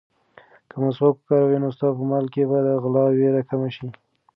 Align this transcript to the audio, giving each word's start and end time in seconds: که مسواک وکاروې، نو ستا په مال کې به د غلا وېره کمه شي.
که 0.69 0.75
مسواک 0.83 1.15
وکاروې، 1.19 1.57
نو 1.63 1.69
ستا 1.75 1.87
په 1.97 2.03
مال 2.09 2.25
کې 2.33 2.43
به 2.49 2.57
د 2.67 2.69
غلا 2.83 3.03
وېره 3.07 3.41
کمه 3.49 3.69
شي. 3.75 3.87